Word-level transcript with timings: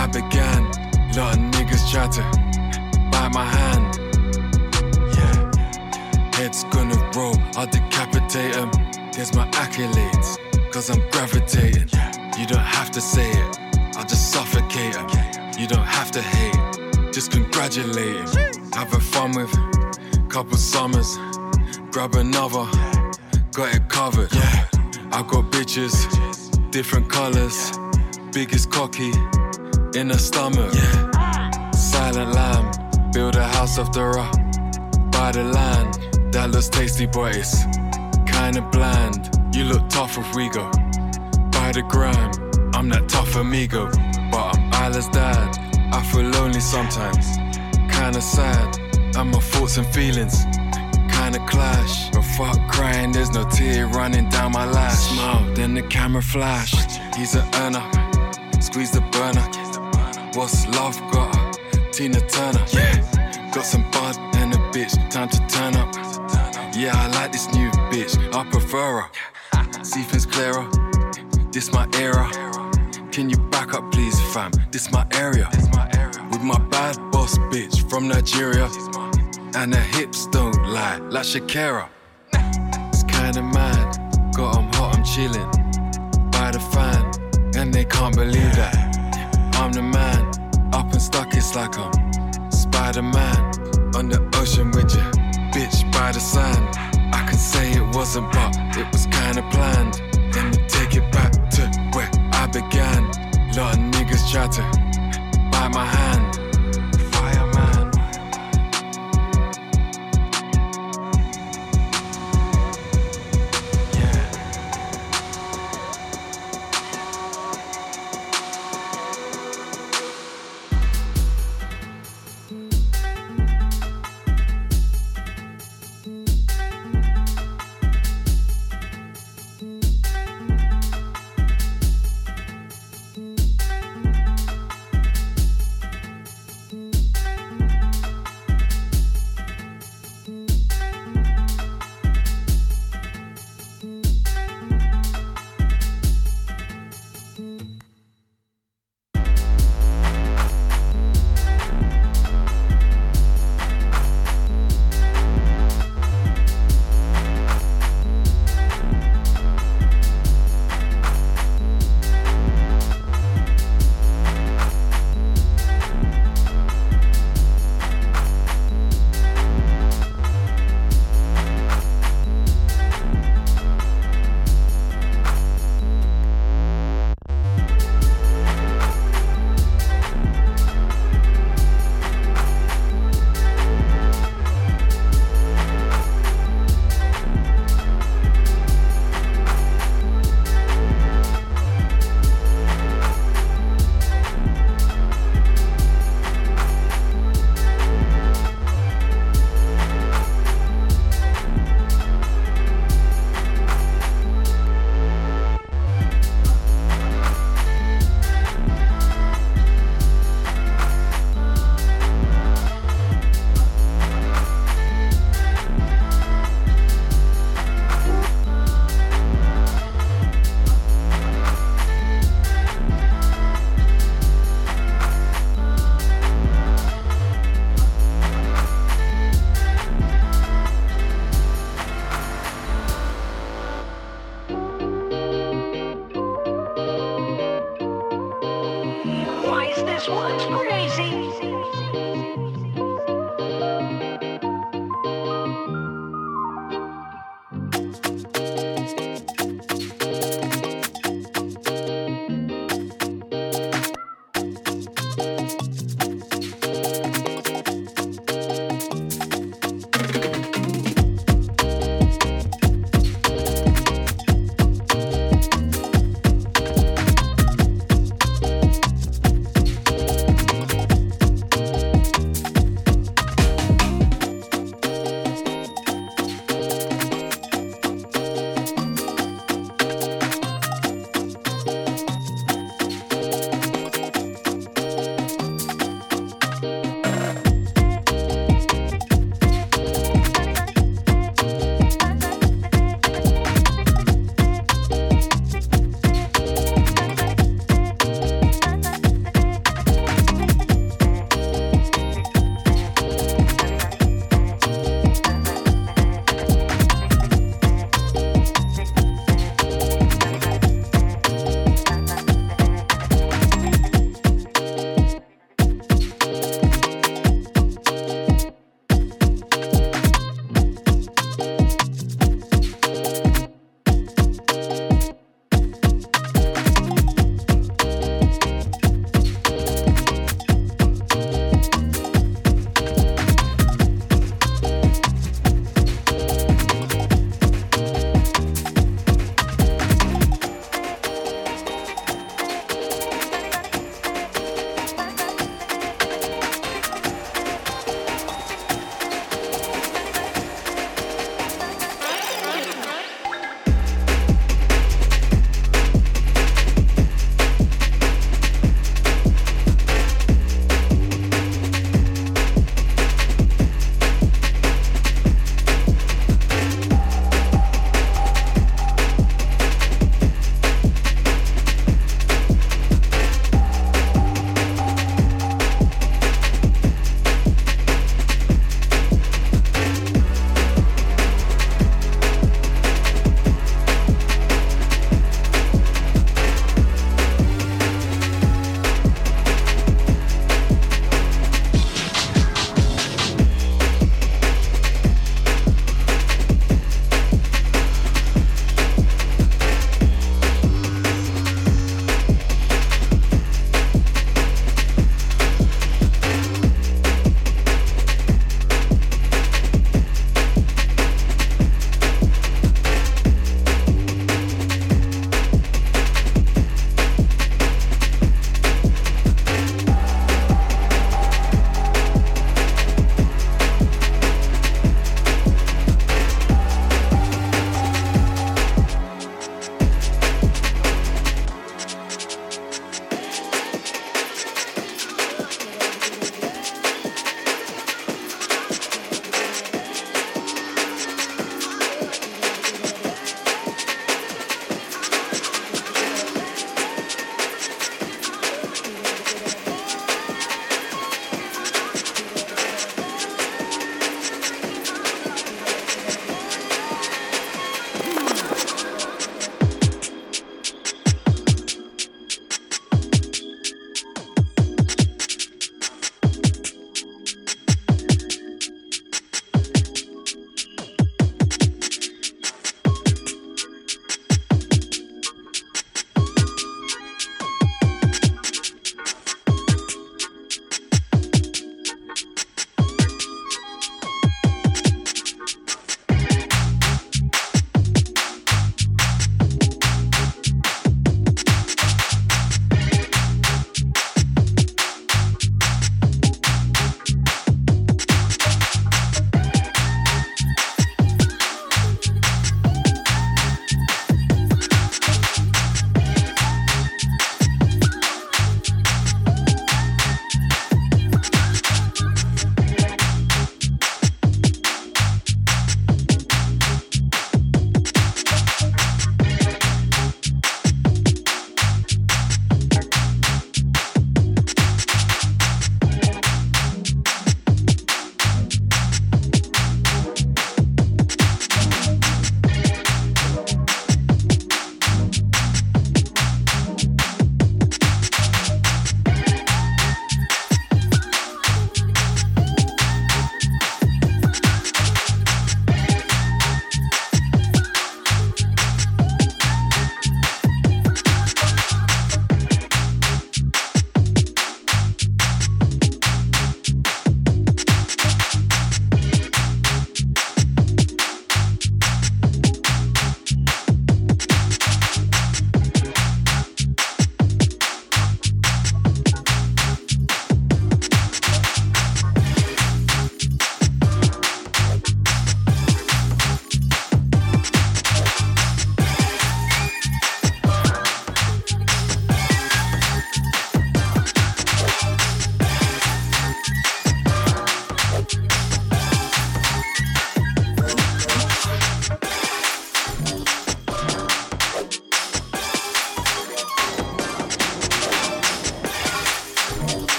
I 0.00 0.06
began. 0.06 0.64
Lot 1.14 1.36
of 1.36 1.42
niggas 1.52 1.90
tried 1.90 2.10
to 2.12 2.22
bite 3.12 3.32
my 3.34 3.44
hand. 3.44 3.98
Yeah, 5.14 6.30
head's 6.34 6.64
gonna 6.72 6.96
roll, 7.14 7.36
I'll 7.54 7.66
decapitate 7.66 8.54
them. 8.54 8.70
Here's 9.14 9.34
my 9.34 9.46
accolades, 9.50 10.38
cause 10.72 10.88
I'm 10.88 11.02
gravitating. 11.10 11.90
You 12.38 12.46
don't 12.46 12.68
have 12.78 12.90
to 12.92 13.00
say 13.02 13.30
it, 13.30 13.58
I'll 13.98 14.06
just 14.06 14.32
suffocate 14.32 14.94
them. 14.94 15.06
You 15.58 15.66
don't 15.66 15.90
have 15.98 16.10
to 16.12 16.22
hate, 16.22 17.12
just 17.12 17.30
congratulate 17.30 18.16
him. 18.16 18.72
Having 18.72 19.00
fun 19.00 19.32
with 19.32 19.52
couple 20.30 20.56
summers, 20.56 21.18
grab 21.90 22.14
another, 22.14 22.64
got 23.52 23.74
it 23.74 23.86
covered. 23.90 24.32
Yeah, 24.32 24.64
I 25.12 25.22
got 25.28 25.52
bitches, 25.52 25.92
different 26.70 27.10
colors, 27.10 27.72
biggest 28.32 28.70
cocky 28.70 29.12
in 29.94 30.08
the 30.08 30.18
stomach. 30.18 30.72
Yeah, 30.72 31.70
silent 31.72 32.32
lamb, 32.32 32.70
build 33.12 33.36
a 33.36 33.44
house 33.44 33.78
off 33.78 33.92
the 33.92 34.04
rock, 34.04 34.34
by 35.10 35.32
the 35.32 35.44
land. 35.44 35.98
That 36.32 36.50
looks 36.50 36.68
tasty, 36.68 37.06
but 37.06 37.36
it's 37.36 37.64
kinda 38.26 38.62
bland. 38.70 39.30
You 39.52 39.64
look 39.64 39.88
tough 39.88 40.16
if 40.16 40.34
we 40.34 40.48
go 40.48 40.70
by 41.50 41.72
the 41.72 41.82
gram. 41.88 42.30
I'm 42.74 42.88
that 42.90 43.08
tough 43.08 43.34
amigo, 43.36 43.90
but 44.30 44.56
I'm 44.56 44.72
Isla's 44.72 45.08
dad. 45.08 45.58
I 45.92 46.02
feel 46.04 46.22
lonely 46.22 46.60
sometimes, 46.60 47.26
kinda 47.90 48.20
sad. 48.20 48.78
And 49.16 49.32
my 49.32 49.40
thoughts 49.40 49.76
and 49.76 49.86
feelings 49.88 50.44
kinda 51.10 51.40
clash. 51.46 52.10
But 52.10 52.22
fuck 52.22 52.58
crying, 52.70 53.10
there's 53.12 53.32
no 53.32 53.44
tear 53.44 53.86
running 53.88 54.28
down 54.28 54.52
my 54.52 54.66
lash. 54.66 54.98
Smile, 55.10 55.44
then 55.54 55.74
the 55.74 55.82
camera 55.82 56.22
flash. 56.22 56.72
He's 57.16 57.34
an 57.34 57.44
earner, 57.56 57.82
squeeze 58.60 58.92
the 58.92 59.00
burner. 59.12 59.59
What's 60.34 60.64
love 60.68 60.96
got? 61.10 61.58
Tina 61.92 62.20
Turner. 62.28 62.64
Yeah, 62.72 63.50
got 63.52 63.66
some 63.66 63.82
bud 63.90 64.16
and 64.36 64.54
a 64.54 64.58
bitch, 64.70 64.94
time 65.10 65.28
to 65.28 65.38
turn 65.48 65.74
up. 65.74 65.92
Yeah, 66.74 66.92
I 66.94 67.08
like 67.08 67.32
this 67.32 67.52
new 67.52 67.68
bitch, 67.90 68.16
I 68.32 68.48
prefer 68.48 69.00
her. 69.02 69.84
See 69.84 70.02
things 70.02 70.26
clearer, 70.26 70.70
this 71.50 71.72
my 71.72 71.88
era. 71.94 72.30
Can 73.10 73.28
you 73.28 73.38
back 73.50 73.74
up, 73.74 73.90
please, 73.90 74.20
fam? 74.32 74.52
This 74.70 74.92
my 74.92 75.04
area. 75.14 75.48
With 76.30 76.42
my 76.42 76.58
bad 76.70 76.96
boss 77.10 77.36
bitch 77.50 77.90
from 77.90 78.06
Nigeria. 78.06 78.68
And 79.56 79.74
her 79.74 79.98
hips 79.98 80.26
don't 80.26 80.56
lie, 80.68 80.98
like 81.10 81.24
Shakira. 81.24 81.88
It's 82.92 83.02
kinda 83.02 83.42
mad, 83.42 84.32
got 84.36 84.56
'em 84.58 84.72
hot, 84.74 84.96
I'm 84.96 85.04
chillin' 85.04 85.50
by 86.30 86.52
the 86.52 86.60
fan. 86.60 87.04
And 87.56 87.74
they 87.74 87.84
can't 87.84 88.14
believe 88.14 88.54
that 88.54 88.76
I'm 89.56 89.72
the 89.72 89.82
man. 89.82 90.19
It's 91.42 91.56
like 91.56 91.78
I'm 91.78 92.52
Spider 92.52 93.00
Man. 93.00 93.38
On 93.96 94.10
the 94.10 94.20
ocean 94.36 94.70
with 94.72 94.94
you, 94.94 95.06
bitch 95.54 95.90
by 95.90 96.12
the 96.12 96.20
sand. 96.20 96.68
I 97.14 97.26
can 97.26 97.38
say 97.38 97.72
it 97.72 97.96
wasn't, 97.96 98.30
but 98.30 98.54
it 98.76 98.86
was 98.92 99.06
kinda 99.06 99.42
planned. 99.50 100.02
Let 100.34 100.44
me 100.50 100.62
take 100.68 100.96
it 100.96 101.10
back 101.10 101.32
to 101.56 101.62
where 101.94 102.10
I 102.34 102.46
began. 102.46 103.06
Lot 103.56 103.78
of 103.78 103.84
niggas 103.94 104.30
tried 104.30 104.52
to 104.52 104.62
bite 105.50 105.72
my 105.72 105.86
hand. 105.86 105.99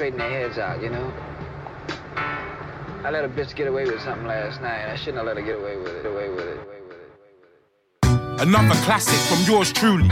Straighten 0.00 0.18
their 0.18 0.30
heads 0.30 0.56
out, 0.56 0.82
you 0.82 0.88
know? 0.88 1.12
I 3.04 3.10
let 3.10 3.22
a 3.22 3.28
bitch 3.28 3.54
get 3.54 3.66
away 3.66 3.84
with 3.84 4.00
something 4.00 4.26
last 4.26 4.62
night. 4.62 4.90
I 4.90 4.96
shouldn't 4.96 5.18
have 5.18 5.26
let 5.26 5.36
her 5.36 5.42
get 5.42 5.56
away 5.56 5.76
with 5.76 5.94
it. 5.94 6.06
Away 6.06 6.30
with 6.30 6.46
it. 6.46 6.56
Away 6.56 6.80
with 6.88 6.96
it. 6.96 7.10
Away 7.18 8.22
with 8.32 8.38
it. 8.38 8.48
Another 8.48 8.74
classic 8.80 9.18
from 9.28 9.44
yours 9.44 9.70
truly. 9.74 10.08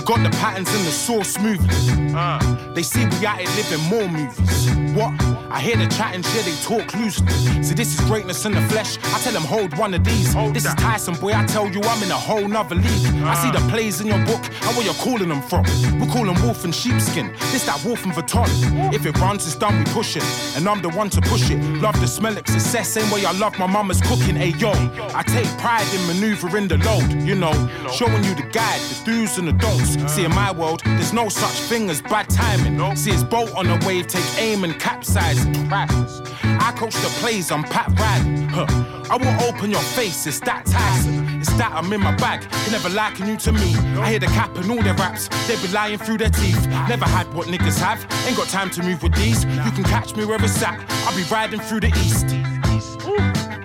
We 0.00 0.06
got 0.06 0.22
the 0.22 0.30
patterns 0.38 0.74
in 0.74 0.82
the 0.86 0.90
source 0.90 1.34
smoothly. 1.34 1.68
Uh. 2.16 2.72
They 2.72 2.82
see 2.82 3.04
we 3.04 3.26
out 3.26 3.38
here 3.38 3.50
living 3.50 3.86
more 3.90 4.08
movies. 4.08 4.96
What? 4.96 5.12
I 5.50 5.60
hear 5.60 5.76
the 5.76 5.88
chatting 5.88 6.22
shit, 6.22 6.46
they 6.46 6.56
talk 6.62 6.94
loosely. 6.94 7.30
See, 7.62 7.74
this 7.74 7.98
is 7.98 8.00
greatness 8.08 8.46
in 8.46 8.52
the 8.52 8.62
flesh. 8.62 8.96
I 9.12 9.18
tell 9.20 9.34
them, 9.34 9.42
hold 9.42 9.76
one 9.76 9.92
of 9.92 10.02
these. 10.02 10.32
this 10.54 10.64
is 10.64 10.74
Tyson, 10.76 11.14
boy. 11.16 11.34
I 11.34 11.44
tell 11.44 11.68
you, 11.68 11.82
I'm 11.82 12.02
in 12.02 12.10
a 12.10 12.14
whole 12.14 12.48
nother 12.48 12.76
league. 12.76 13.06
I 13.24 13.34
see 13.34 13.48
uh. 13.48 13.52
the 13.52 13.68
plays 13.68 14.00
in 14.00 14.06
your 14.06 14.24
book 14.24 14.42
and 14.42 14.74
where 14.74 14.86
you're 14.86 14.94
calling 14.94 15.28
them 15.28 15.42
from. 15.42 15.64
We 16.00 16.06
call 16.06 16.24
them 16.24 16.40
wolf 16.46 16.64
and 16.64 16.74
sheepskin. 16.74 17.32
This 17.52 17.66
that 17.66 17.84
wolf 17.84 18.02
and 18.04 18.14
Vuitton. 18.14 18.94
If 18.94 19.04
it 19.04 19.18
runs, 19.18 19.46
it's 19.46 19.56
done, 19.56 19.78
we 19.78 19.84
push 19.92 20.16
it. 20.16 20.24
And 20.56 20.66
I'm 20.66 20.80
the 20.80 20.88
one 20.88 21.10
to 21.10 21.20
push 21.20 21.50
it. 21.50 21.60
Love 21.82 22.00
the 22.00 22.08
smell 22.08 22.38
of 22.38 22.46
success, 22.48 22.88
same 22.88 23.10
way 23.10 23.26
I 23.26 23.32
love 23.32 23.58
my 23.58 23.66
mama's 23.66 24.00
cooking. 24.00 24.36
Hey, 24.36 24.54
yo, 24.56 24.70
I 25.14 25.22
take 25.26 25.48
pride 25.58 25.86
in 25.92 26.06
maneuvering 26.06 26.68
the 26.68 26.78
load, 26.78 27.12
you 27.28 27.34
know, 27.34 27.52
showing 27.92 28.24
you 28.24 28.34
the 28.34 28.48
guide, 28.50 28.80
the 28.80 29.02
do's 29.04 29.36
and 29.36 29.46
the 29.46 29.52
don'ts. 29.52 29.89
See, 30.08 30.24
in 30.24 30.34
my 30.34 30.52
world, 30.52 30.82
there's 30.84 31.12
no 31.12 31.28
such 31.28 31.54
thing 31.68 31.90
as 31.90 32.00
bad 32.02 32.28
timing. 32.28 32.96
See, 32.96 33.10
it's 33.10 33.22
boat 33.22 33.54
on 33.54 33.66
a 33.68 33.78
wave, 33.86 34.06
take 34.06 34.24
aim 34.38 34.64
and 34.64 34.78
capsize. 34.78 35.38
I 35.72 36.72
coach 36.76 36.94
the 36.94 37.08
plays, 37.20 37.50
I'm 37.50 37.64
Pat 37.64 37.88
Riley. 37.98 38.44
Huh. 38.46 38.66
I 39.10 39.16
won't 39.16 39.42
open 39.42 39.70
your 39.70 39.80
face, 39.80 40.26
it's 40.26 40.40
that 40.40 40.66
Tyson. 40.66 41.40
It's 41.40 41.52
that 41.54 41.72
I'm 41.72 41.92
in 41.92 42.00
my 42.00 42.14
bag, 42.16 42.42
can 42.42 42.72
never 42.72 42.88
liken 42.88 43.26
you 43.26 43.36
to 43.38 43.52
me. 43.52 43.74
I 43.98 44.10
hear 44.10 44.18
the 44.18 44.26
cap 44.26 44.56
and 44.56 44.70
all 44.70 44.82
their 44.82 44.94
raps, 44.94 45.28
they 45.48 45.56
be 45.56 45.72
lying 45.72 45.98
through 45.98 46.18
their 46.18 46.30
teeth. 46.30 46.66
Never 46.88 47.06
had 47.06 47.32
what 47.34 47.48
niggas 47.48 47.80
have, 47.80 48.00
ain't 48.26 48.36
got 48.36 48.48
time 48.48 48.70
to 48.70 48.82
move 48.82 49.02
with 49.02 49.14
these. 49.14 49.44
You 49.44 49.72
can 49.72 49.84
catch 49.84 50.14
me 50.14 50.24
wherever 50.24 50.44
it's 50.44 50.62
at, 50.62 50.78
I'll 51.06 51.16
be 51.16 51.24
riding 51.24 51.60
through 51.60 51.80
the 51.80 51.88
east. 51.88 52.26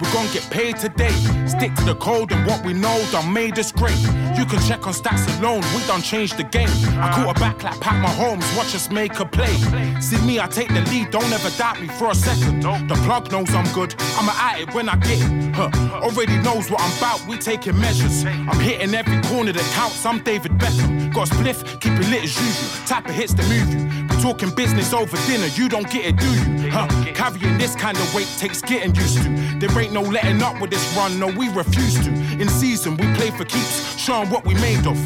We're 0.02 0.12
gonna 0.12 0.32
get 0.34 0.50
paid 0.50 0.78
today. 0.78 1.14
Stick 1.48 1.74
to 1.76 1.84
the 1.86 1.96
code 1.96 2.32
and 2.32 2.46
what 2.46 2.64
we 2.66 2.74
know 2.74 3.04
done 3.12 3.32
made 3.32 3.58
us 3.58 3.72
great. 3.72 3.98
You 4.38 4.46
can 4.46 4.60
check 4.68 4.86
on 4.88 4.93
stats 4.93 5.26
alone, 5.39 5.62
we 5.76 5.86
done 5.88 6.02
changed 6.02 6.38
the 6.38 6.43
game. 6.43 6.70
I 7.00 7.24
quarterback 7.24 7.64
like 7.64 7.80
Pat 7.80 8.04
Mahomes, 8.04 8.46
watch 8.58 8.76
us 8.76 8.89
make 8.89 9.20
a 9.20 9.26
play. 9.26 9.56
See 10.02 10.20
me, 10.26 10.39
I 10.39 10.48
take 10.48 10.70
the 10.70 10.82
lead, 10.91 11.12
don't 11.12 11.32
ever 11.32 11.50
doubt 11.58 11.82
me 11.82 11.88
for 11.88 12.12
a 12.12 12.16
second. 12.16 12.62
The 12.62 12.96
plug 13.06 13.32
knows 13.32 13.54
I'm 13.54 13.72
good, 13.74 13.96
I'ma 14.18 14.34
at 14.36 14.62
it 14.62 14.74
when 14.74 14.89
I 14.89 14.96
get 14.98 15.20
it. 15.22 15.56
Huh. 15.56 15.70
Already 16.04 16.38
knows 16.39 16.70
what 16.70 16.82
I'm 16.82 16.98
about, 16.98 17.26
we 17.28 17.38
taking 17.38 17.80
measures. 17.80 18.26
I'm 18.26 18.60
hitting 18.60 18.93
every 18.93 19.22
corner 19.30 19.54
that 19.54 19.72
counts, 19.74 20.06
I'm 20.06 20.20
David 20.24 20.54
Beckham. 20.54 21.14
Got 21.14 21.32
a 21.32 21.36
spliff, 21.36 21.80
keep 21.80 21.93
it 21.93 22.10
lit 22.10 22.24
as 22.24 22.36
usual. 22.36 22.86
Type 22.86 23.06
of 23.06 23.16
hits 23.16 23.34
to 23.34 23.43
move 23.43 23.70
you. 23.74 24.05
Talking 24.26 24.49
business 24.55 24.91
over 24.91 25.17
dinner, 25.28 25.45
you 25.45 25.69
don't 25.69 25.88
get 25.88 26.03
it, 26.03 26.17
do 26.17 26.26
you? 26.26 26.71
Huh? 26.71 26.88
Carrying 27.13 27.59
this 27.59 27.76
kind 27.76 27.95
of 27.95 28.15
weight 28.15 28.28
takes 28.39 28.59
getting 28.59 28.95
used 28.95 29.21
to. 29.21 29.30
There 29.59 29.80
ain't 29.80 29.93
no 29.93 30.01
letting 30.01 30.41
up 30.41 30.59
with 30.59 30.71
this 30.71 30.97
run, 30.97 31.19
no, 31.19 31.28
we 31.28 31.47
refuse 31.49 31.93
to. 32.03 32.09
In 32.41 32.49
season, 32.49 32.97
we 32.97 33.05
play 33.13 33.30
for 33.30 33.45
keeps, 33.45 33.95
showing 33.99 34.32
what 34.32 34.43
we 34.43 34.55
made 34.55 34.88
of. 34.88 34.97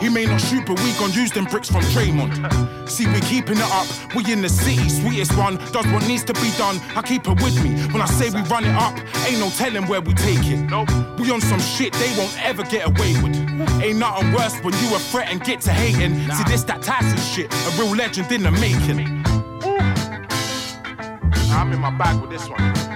He 0.00 0.08
may 0.08 0.24
not 0.24 0.40
shoot, 0.40 0.64
but 0.66 0.80
we 0.84 0.92
gon' 1.00 1.12
use 1.12 1.32
them 1.32 1.46
bricks 1.46 1.68
from 1.68 1.82
Draymond. 1.90 2.88
See, 2.88 3.08
we 3.08 3.20
keeping 3.22 3.58
it 3.58 3.70
up, 3.72 3.88
we 4.14 4.32
in 4.32 4.40
the 4.40 4.48
city, 4.48 4.88
sweetest 4.88 5.36
one, 5.36 5.56
does 5.72 5.86
what 5.88 6.06
needs 6.06 6.22
to 6.24 6.32
be 6.34 6.52
done. 6.56 6.80
I 6.94 7.02
keep 7.02 7.26
it 7.26 7.42
with 7.42 7.60
me. 7.64 7.70
When 7.92 8.00
I 8.00 8.06
say 8.06 8.30
we 8.30 8.40
run 8.42 8.64
it 8.64 8.76
up, 8.76 8.96
ain't 9.26 9.40
no 9.40 9.50
telling 9.50 9.88
where 9.88 10.00
we 10.00 10.14
take 10.14 10.46
it. 10.46 10.60
We 11.18 11.30
on 11.32 11.40
some 11.40 11.60
shit 11.60 11.92
they 11.94 12.16
won't 12.16 12.34
ever 12.44 12.62
get 12.62 12.86
away 12.86 13.14
with. 13.20 13.34
Ain't 13.82 13.98
nothing 13.98 14.32
worse 14.32 14.56
when 14.62 14.74
you 14.74 14.94
a 14.94 14.98
threat 15.00 15.28
and 15.28 15.42
get 15.42 15.60
to 15.62 15.72
hating. 15.72 16.14
See, 16.30 16.44
this 16.44 16.62
that 16.64 16.82
Tyson 16.82 17.18
shit, 17.18 17.52
a 17.52 17.70
real 17.76 17.94
legend 17.96 18.30
in 18.30 18.44
the 18.44 18.59
making. 18.60 19.00
I'm 21.52 21.72
in 21.72 21.80
my 21.80 21.90
bag 21.90 22.20
with 22.20 22.30
this 22.30 22.48
one. 22.48 22.89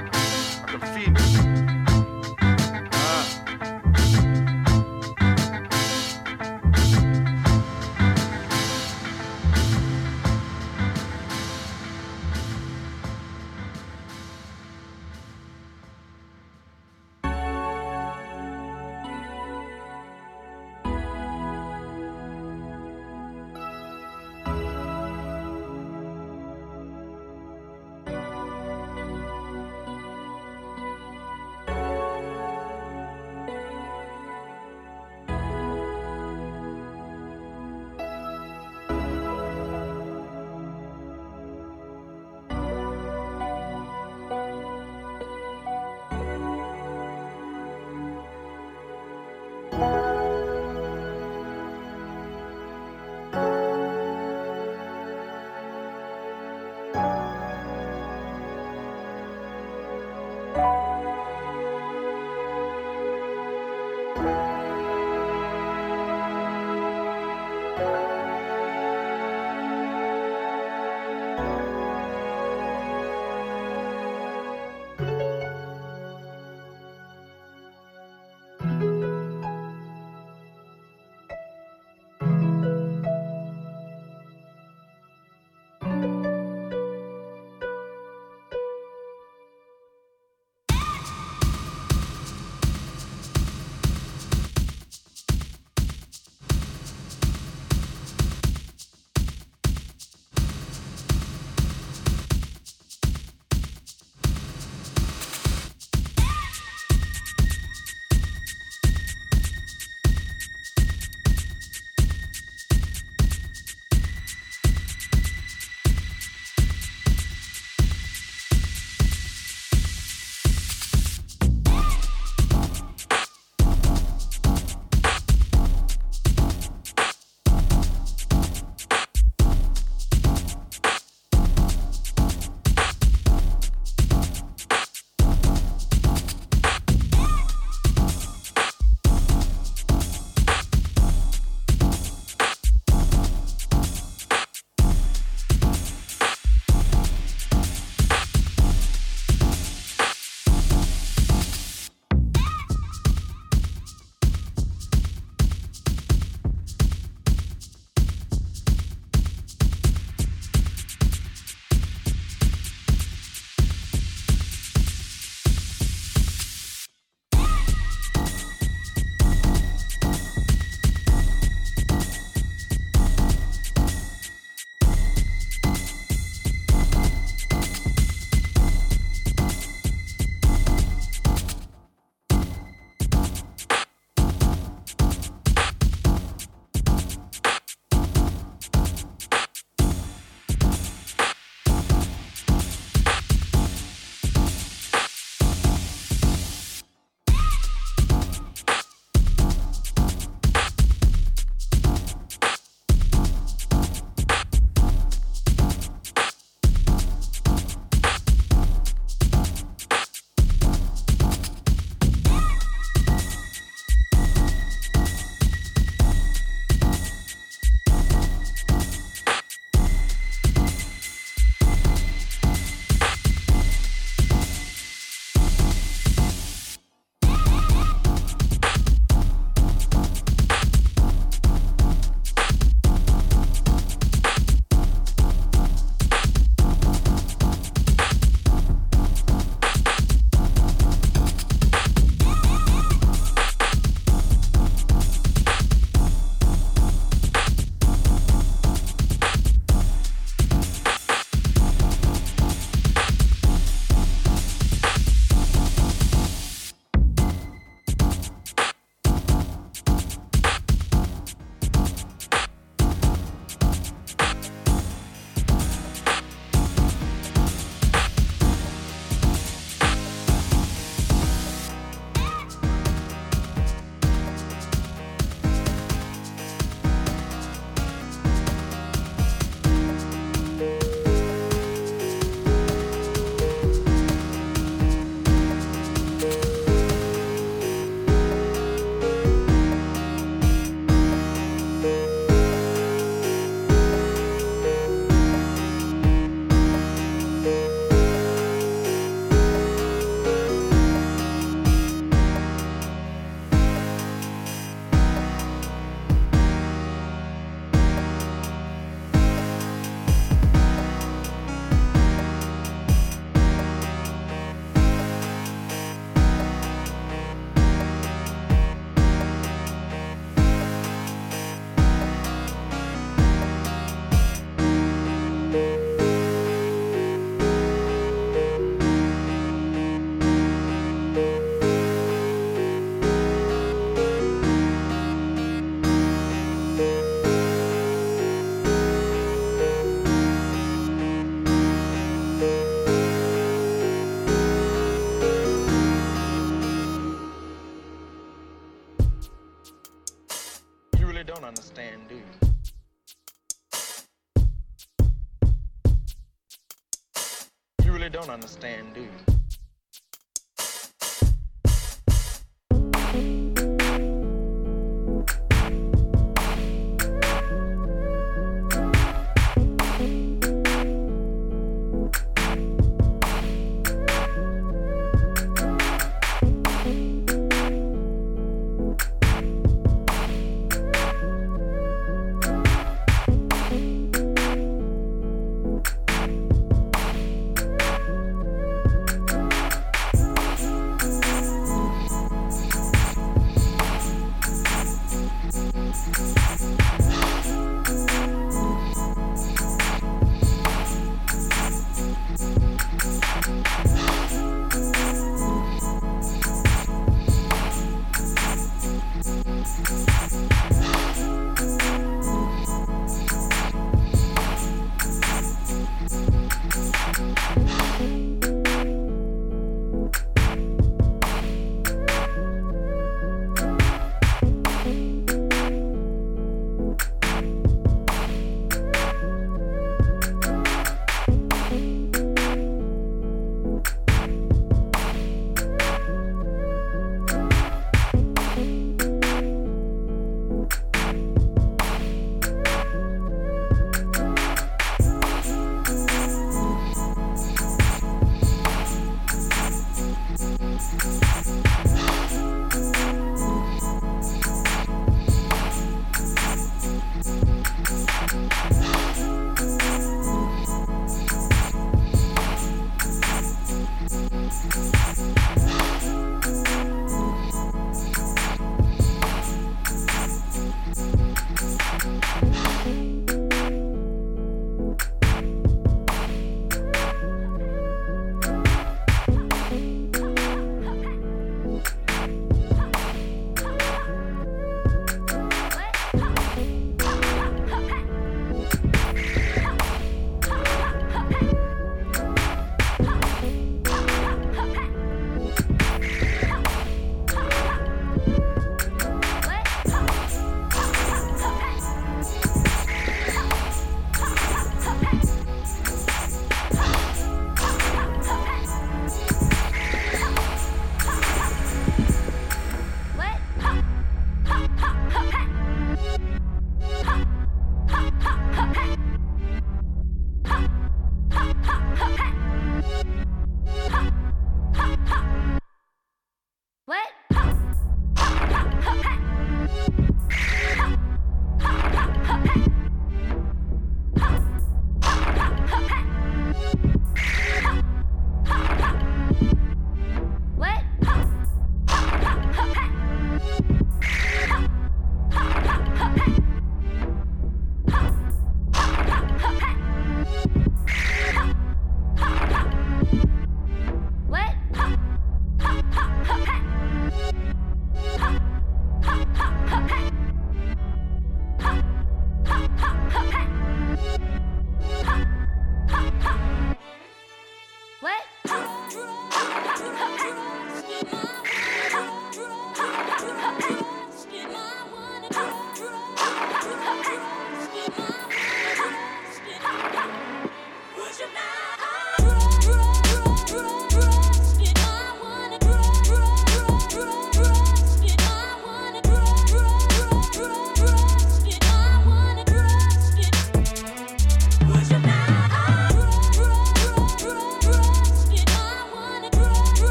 Understand, 358.35 358.93
do 358.95 359.04